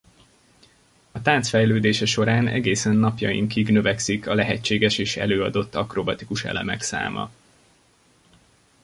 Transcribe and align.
A 1.11 1.21
tánc 1.21 1.47
fejlődése 1.49 2.05
során 2.05 2.47
egészen 2.47 2.95
napjainkig 2.95 3.69
növekszik 3.69 4.27
a 4.27 4.33
lehetséges 4.33 4.97
és 4.97 5.17
előadott 5.17 5.75
akrobatikus 5.75 6.43
elemek 6.45 6.81
száma. 6.81 7.31